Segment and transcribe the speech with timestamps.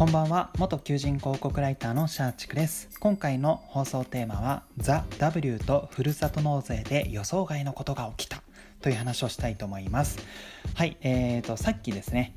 [0.00, 0.48] こんばんは。
[0.56, 2.88] 元求人広告ライターのシャーチクです。
[3.00, 8.42] 今回の放送テーマはザ・ W とふるさと納税で予想外のことが起きた。
[8.80, 10.18] という話をしたいと思います。
[10.72, 12.34] はいえーとさっきですね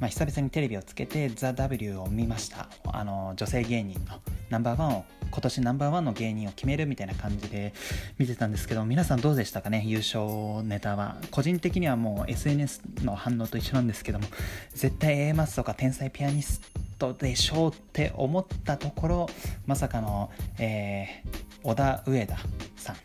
[0.00, 2.68] まあ、久々にテレビをつけて「ザ・ w を見ました。
[2.86, 4.20] あの女性芸人の
[4.50, 7.74] ナンバーワンを今年ナンバーワンの芸人を決めるみたいな感じで
[8.18, 9.84] 見てたんですけど皆さんどうでしたかね？
[9.86, 11.18] 優勝ネタは。
[11.30, 14.26] 個人的にはもう SNS の反応と一緒なんですけども
[14.74, 16.83] 絶対 A マスとか天才ピアニスト
[17.18, 19.30] でしょうって思ったところ
[19.66, 22.36] まさかの、えー、小田上田
[22.76, 22.96] さん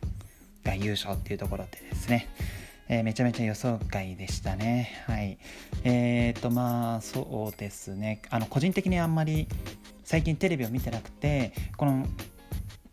[0.64, 2.28] が優勝っていうところでですね
[2.92, 5.04] えー、めちゃめちゃ予想外でしたね。
[5.06, 5.38] はい。
[5.84, 8.24] えー、と、まあ、そうですね。
[8.32, 9.48] あの、個人的にあんまり
[10.04, 12.08] 最近テレビを見てなくて、この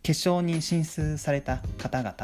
[0.02, 2.15] 決勝に進出された方々、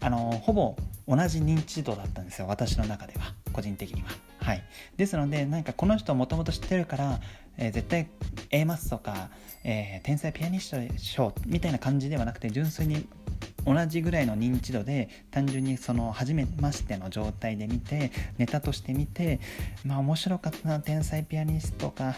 [0.00, 0.74] あの、ほぼ
[1.06, 2.48] 同じ認知度だったんですよ。
[2.48, 3.34] 私の中では。
[3.52, 4.08] 個人的には。
[4.40, 4.64] はい。
[4.96, 7.20] ですので、なんかこの人もともと知ってるから、
[7.58, 8.08] えー、絶対
[8.50, 9.30] A マスとか、
[9.64, 13.06] えー、天才ピアニストでしょみたいな感じではなくて純粋に
[13.64, 19.40] 同じぐらいの認知度で単純にその初めましての状態で見てネタとして見て
[19.84, 22.16] まあ面白かったな天才ピアニストか、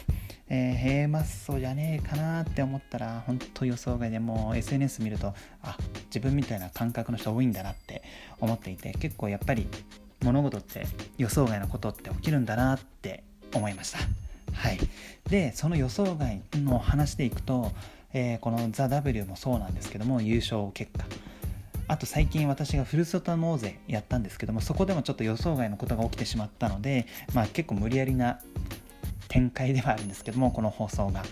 [0.49, 8.03] えー、ヘイマッソじゃねえかなって思ったら本当予想外でもう SNS 見るとあ自分みたいな感覚の人多いんだなって
[8.41, 9.67] 思っていて結構やっぱり
[10.23, 10.87] 物事って
[11.19, 13.23] 予想外のことって起きるんだなって
[13.55, 13.99] 思いました。
[14.55, 14.79] はい。
[15.29, 17.73] でその予想外の話でいくと
[18.15, 21.05] えー、この「ザ・ w もそうなんですけども優勝結果。
[21.87, 28.41] あと最近私がふるさと納税やったんですけどもそこでもちょっと予想外のことが起きてしまったので、まあ、結構無理やりな
[29.29, 31.23] 展開ではあるんですけどもこの放送が。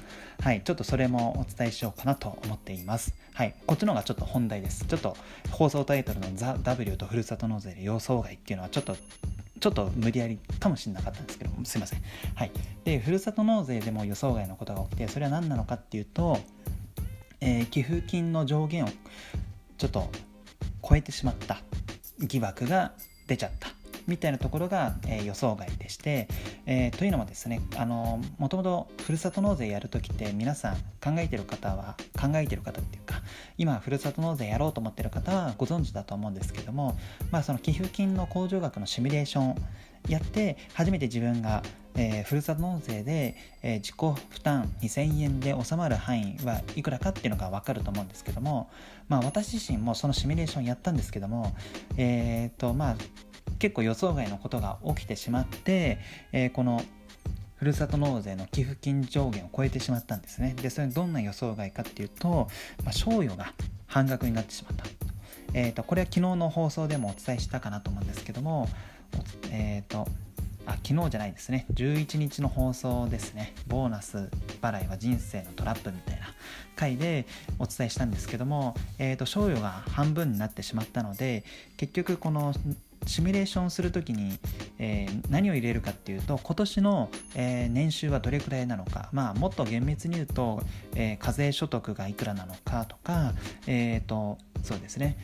[0.42, 3.14] はいちょっとそれもお伝えしようかなと思っています。
[3.32, 4.84] はいこっちの方がちょっと本題です。
[4.84, 5.16] ちょっと
[5.52, 8.96] 放送タイトルの「ザ・ w とふるさと納税で予想外っていうのはちょっと
[9.62, 12.02] ちょっと無理やりかもしれなかったんですけどすいません。
[12.34, 12.50] はい。
[12.84, 16.38] でふるさと納税でも予想外のことが起きてそれは何なのかっていうと
[17.44, 18.88] えー、寄付金の上限を
[19.76, 20.08] ちょっと
[20.88, 21.58] 超えてしまった
[22.20, 22.92] 疑惑が
[23.26, 23.71] 出ちゃった。
[24.06, 26.28] みたいなところが、えー、予想外でして、
[26.66, 27.60] えー、というのもですね
[28.38, 33.22] もともとふるさと納税やるときって皆さん考えてる方は考えてる方っていうか
[33.58, 36.98] 今ふるさと納税やろうと思ってる方はご存知だと思うんですけども、
[37.30, 39.54] まあ、その寄付金の控除額のシミュレーション
[40.08, 41.62] やって初めて自分が、
[41.94, 43.96] えー、ふるさと納税で、えー、自己
[44.30, 48.70] 負担2000円で収まる範囲はいくらかっていうのが分かると思うんですけども、
[49.08, 51.54] まあ、私自身もそのシミュレーションやったんですけども、
[51.96, 52.96] えーとまあ、
[53.58, 55.98] 結構予想外のことが起きてしまって、
[56.32, 56.82] えー、この
[57.56, 60.54] ふるさと納税の寄付金上限を超えてしまったんですね。
[60.60, 62.48] で、それどんな予想外かっていうと、
[62.84, 63.52] まあ、賞与が
[63.86, 64.84] 半額になってしまった。
[65.54, 68.68] えーと、これは昨日の放送でもお伝えしたかなと思うんですけども、
[69.50, 70.08] えっ、ー、と、
[70.66, 74.30] あ昨日じゃないですね11日の放送ですねボーナス
[74.60, 76.26] 払いは人生のトラップみたいな
[76.76, 77.26] 回で
[77.58, 81.44] お伝えしたんですけども、えーと、賞与が半分になってしまったので
[81.76, 82.54] 結局この
[83.06, 84.38] シミュレーションするときに、
[84.78, 90.62] えー、何を入れるかっていうと今年の、えー、年収はどれくらいなのか、まあ、もっと厳密に言うと、
[90.94, 93.32] えー、課税所得がいくらなのかとか、
[93.66, 95.16] えーとそうですね。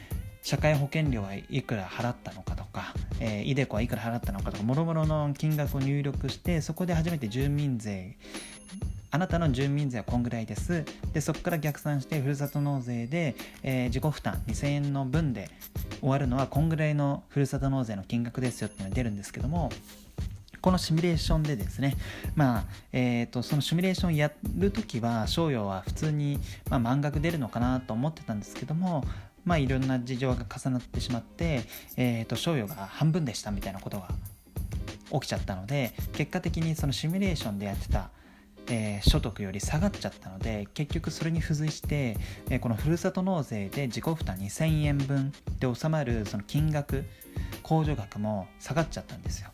[0.43, 8.17] 社会保険料はいくら払ったのかとか、えー、イデコはいくら払ったのかとか、もろもろの金額を入力して、そこで初めて住民税、
[9.11, 10.85] あなたの住民税はこんぐらいです。
[11.13, 15.51] で、そこから逆算して、ふるさと納税で、えー、自己負担2000円の分で
[16.01, 19.71] 終わるのは、こんぐらいのふるさと納税の金額ですよっていうのが出るんですけども、
[20.61, 21.97] このシミュレーションでですね、
[22.35, 26.39] まあ、えーと、そのシミュレーションやるときは、賞与は普通に、
[26.69, 29.05] まあ、満額出るのかなと思ってたんですけども、
[29.49, 31.63] まあいろんな事情が重なってしまって、
[31.97, 34.09] えーと、賞与が半分でしたみたいなことが
[35.11, 38.11] 起きちゃったので結果的にそのシミュレーションでやってた
[38.71, 42.17] えー、所得より下がっちゃったので結局それに付随して、
[42.51, 47.05] えー、このふるさと納税で自己負担2000円分で収まるその金額
[47.63, 49.51] 控除額も下がっちゃったんですよ。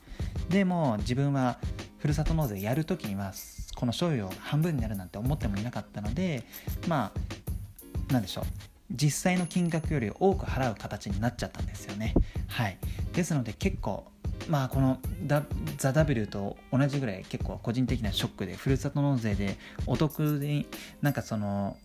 [0.49, 1.59] でも自分は
[1.99, 3.33] ふるさと納税やるときには
[3.75, 6.45] この賞与が半分になるなんて思ってもいなかったので
[6.87, 7.21] まあ
[8.11, 8.45] 何でしょう。
[8.91, 12.15] 実際の金額より多く払う形になっちゃったんですよね。
[12.49, 12.79] はい、
[13.13, 14.07] ですので結構
[14.49, 14.99] まあこの
[15.79, 19.57] ザ・ W と同じぐらい結構個人的なショックでふるさと納税で
[19.87, 20.67] お得に
[21.03, 21.77] なんかその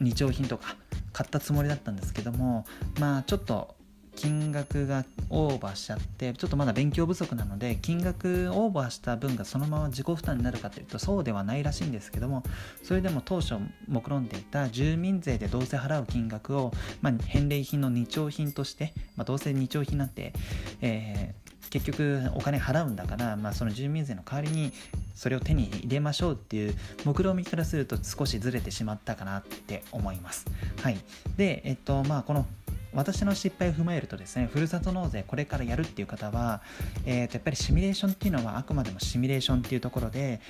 [0.00, 0.76] 日用品とか
[1.12, 2.66] 買ったつもりだったんですけども
[2.98, 3.74] まあちょっと
[4.14, 12.42] 金額がオーバーしちゃってちょっとまだ勉強不足なので金額オーバーした分がそのまま自己負担になるかというとそうではないらしいんですけども
[12.82, 13.54] それでも当初
[13.88, 20.34] 目論んでいた住民税でどうせ払う金額を、まあ、返礼品の日用品として、まあ、どうせ日用品なんて、
[20.82, 21.41] えー
[21.72, 24.72] 結局お金払うんだから、まあ、その住民税の代わりに
[25.14, 26.74] それを手に入れましょうっていう
[27.06, 30.44] 目論見からすると少しずれてしまったかなって思います。
[30.82, 30.98] はい、
[31.38, 32.44] で、えっとまあ、この
[32.92, 36.60] 私の失敗を踏まえるとですねふるさと納税これからやるっていう方は、
[37.06, 40.42] えー、とやっぱりシミュレーションっていうのはあくまでもシミュレーションっていうところで、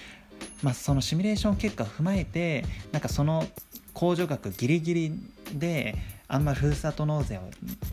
[0.63, 3.45] まあ、そのシミュレーション結果を踏まえてなんかその
[3.95, 5.13] 控除額ギリギリ
[5.55, 5.97] で
[6.29, 7.43] あんまりふるさと納税を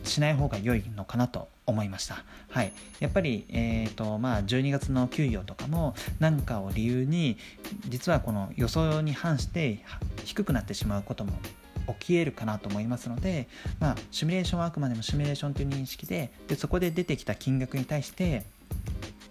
[0.04, 2.24] しない方が良いのかなと思いました。
[2.48, 7.36] はい、やっぱり、えーとまあ、12月の給与とかも何かを理由に
[7.88, 9.84] 実はこの予想に反して
[10.24, 11.32] 低くなってしまうことも
[11.98, 13.48] 起きえるかなと思いますので、
[13.78, 18.44] まあ、シミュレーションはあくまでもシミュレーションという認識ででそこで出てきた金額に対して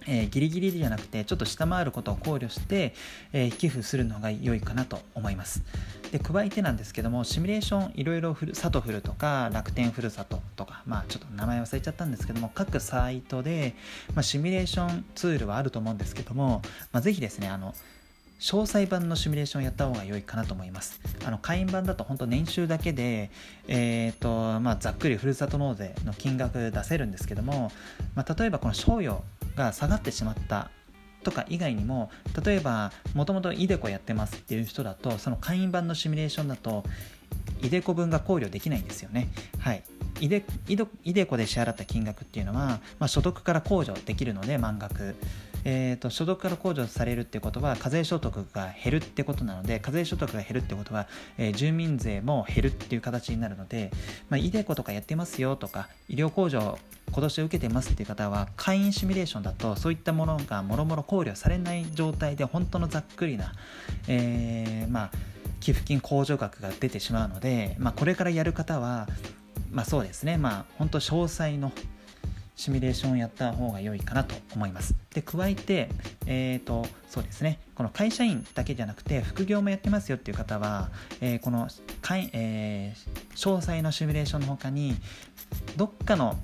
[0.07, 2.93] えー、ギリギリじゃなくてちょっと下回ることを考慮して、
[3.33, 5.63] えー、寄付するのが良いかなと思います
[6.11, 13.75] で加えてなんですけどもシミュレーションいろいろサトフルとか楽天ふるさととかまあちょっと名前忘れちゃったんですけども各サイトで、
[14.15, 16.61] まあ、シミュレーションツールはあると思うんですけども、
[16.91, 17.75] まあ、ぜひですねあの
[18.39, 21.01] 詳細版のシミュレーションをやった方が良いかなと思います。
[21.25, 23.29] あの会員版だと本当年収だけで、
[23.67, 27.69] えーとまあ、ざっくりふるさと納税の金額出せるんですけども、
[28.15, 29.21] まあ、例えばこの賞与
[29.59, 30.71] が下がってしまった
[31.23, 32.09] とか以外にも
[32.43, 36.83] 例えばもともとイデコやってますっていう人だとその会員版のシミュレーションだと
[37.61, 39.27] イデコ分が考慮できないんですよね。
[39.59, 39.83] はい。
[40.21, 40.43] イデ
[41.03, 45.15] イデコで支払った金額っていうのは、まあ、所得から控除できるので満額。
[45.65, 51.07] えーと、所得から控除されるってことは課税所得が減るってことなので課税所得が減るってことは、
[51.37, 53.91] えー、住民税も減るっていう形になるので、
[54.29, 56.77] まあ、イデコとかやってますよとか医療控除
[57.11, 63.53] 今年受けてますっていう方は会員シミュレーションだとそういったものがもろもろ考慮されない状態で本当のざっくりな、
[64.07, 65.11] えー、まあ、
[65.59, 69.07] 寄付金控除額が出てしまうので、まあ、これからやる方は
[69.71, 70.37] まあそうですね。
[70.37, 71.71] まあ本当詳細の
[72.59, 74.93] シミュレーションをやった方が良いかなと思います。
[75.13, 75.87] で、加えて、
[76.25, 80.89] えっ、ー、と、そうですね、この会社員だけじゃなくて、副業もやってますよっていう方は、
[81.21, 81.69] えー、この、
[82.33, 84.97] えー、詳細のシミュレーションの他に、
[85.77, 86.35] どっかの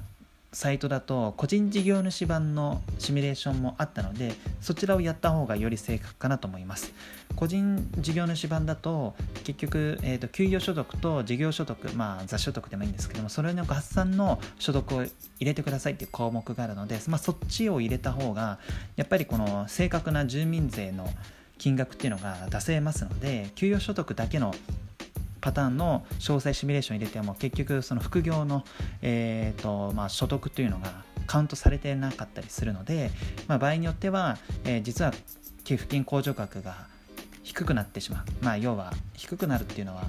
[0.56, 4.32] サイトだと個人事業主版のシミュレーションもあったので
[4.62, 6.94] そちらをやった方がより正確かなと思います。
[7.36, 15.12] 個人事業主版だと結局、えーと、給与所得と事業所得まあ雑所得でもいいんですけどもそれの合算の所得を入
[15.42, 18.58] れてくださいっていう項目があるので、まあ、そっちを入れた方が
[18.96, 21.10] やっぱりこの正確な住民税の
[21.58, 24.54] 金額っていうのが出せますので給与所得だけの
[25.46, 28.64] パターンの詳細シミュレーション入れても結局その副業の、
[29.04, 33.12] えーとまあ、所得というのがカウントされてなかったりするので、
[33.48, 35.14] まあ、場合によっては、えー、実は
[35.64, 36.88] 寄付金控除額が
[37.44, 40.06] 低くなってしまう、まあ、要は低くなるっていうのは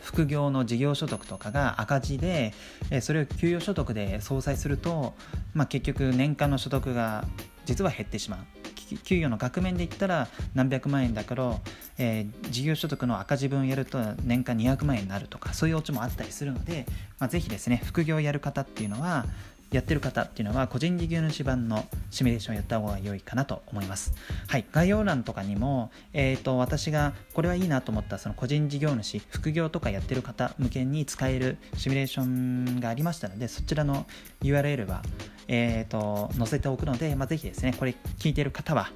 [0.00, 2.52] 副業の事業所得とかが赤字で、
[2.90, 5.14] えそれを給与所得で相殺すると、
[5.54, 7.24] まあ、結局年間の所得が
[7.64, 8.59] 実は減ってしまう。
[8.98, 11.58] 給与の額面で言ったら何百万円だから、
[11.98, 16.86] えー、事業所得の赤字分やると年間200万円になるとかそういうオチもあったりするので、
[17.18, 19.26] まあ、ぜひですね副業をやる方っていうのは
[19.70, 24.14] やってる方っていうのは個人事業主版のシミュレーションをやった方が良いかなと思います。
[24.48, 34.06] はい、概要欄とかにも、えーと、私がこれはいいなと思ったその個人事業主副業とかやってる方向けに使えるシミュレーションがありましたのでそちらの
[34.42, 35.02] URL は、
[35.46, 38.90] えーと、載せておくので、まあ、ぜひですねこれ聞いてる方は、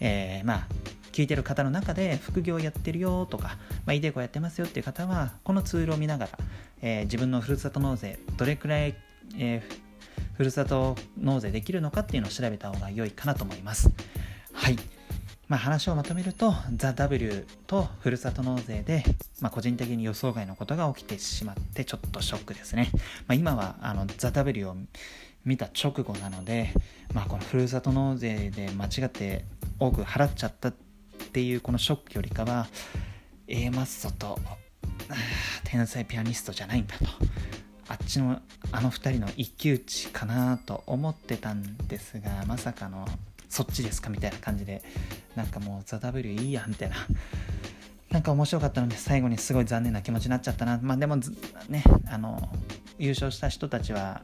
[0.00, 0.66] えー、まあ
[1.12, 6.30] 聞いてる方の中で副業やってるよとか、まあ、イデコやってますよっていう方はこのツールを見ながら、
[6.82, 8.94] えー、自分のふるさと納税どれくらい、
[9.36, 9.89] えー
[10.40, 13.90] ふるさと納税できるのかっていうのを調べた方が良いかなと思います。
[14.54, 14.78] はい。
[15.48, 19.04] まあ、話をまとめると、ザ・ W とふるさと納税で、
[19.42, 22.88] まあ、個人的に予想外のことが起きてしまって、ちょっとショックですね。
[23.26, 24.76] まあ、今はあのザ・ W を
[25.44, 26.72] 見た直後なので、
[27.12, 29.44] まあ、このふるさと納税で間違って
[29.78, 30.74] 多く払っちゃったっ
[31.34, 32.66] ていうこのショックよりかは、
[33.46, 34.38] A マッソと
[35.64, 37.04] 天才ピアニストじゃないんだと
[37.90, 43.04] あっちのあの2人の一騎打ちかなと思ってたんですがまさかの
[43.48, 44.80] そっちですかみたいな感じで
[45.34, 46.96] なんかもう「ザ・ W いいや」みたいな。
[48.10, 50.78] なんか面白かったので最後にすごい残念な気持ちになっちゃったな。
[50.82, 51.16] まあでも
[51.68, 52.48] ねあの
[52.98, 54.22] 優勝した人たちは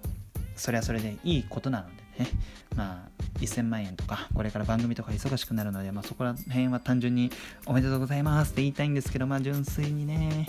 [0.57, 2.31] それはそれでいいことなのでね。
[2.77, 7.31] まあ1000万円とかこれから番組とか忙しくなるので、まあ、そこら辺は単純に
[7.67, 10.47] おめでとうございますって言いたいんですけどまあ純粋にね。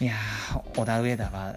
[0.00, 1.56] いやー小田上田は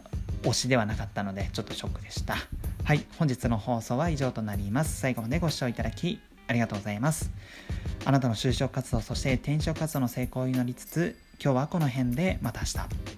[0.50, 2.36] 推しではなかったのでちょっとショックでした。
[2.84, 5.00] はい本日の放送は以上となります。
[5.00, 7.32] 最後までご視聴いただきありがとうございます。
[8.06, 13.17] あなたの就職活動そして転職活動の成功を祈りつつ今日はこの辺でまた明日。